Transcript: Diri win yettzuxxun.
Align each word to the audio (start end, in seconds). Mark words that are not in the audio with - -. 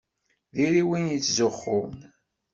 Diri 0.55 0.83
win 0.87 1.05
yettzuxxun. 1.13 1.93